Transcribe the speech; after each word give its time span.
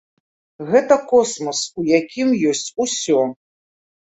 Гэта 0.69 0.95
космас, 1.11 1.59
у 1.81 1.87
якім 1.99 2.33
ёсць 2.53 2.67
усё! 2.87 3.21